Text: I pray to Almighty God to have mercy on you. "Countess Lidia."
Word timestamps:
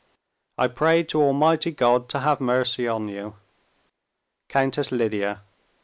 I 0.57 0.67
pray 0.67 1.03
to 1.03 1.21
Almighty 1.21 1.69
God 1.69 2.09
to 2.09 2.21
have 2.21 2.41
mercy 2.41 2.87
on 2.87 3.07
you. 3.07 3.35
"Countess 4.49 4.91
Lidia." 4.91 5.43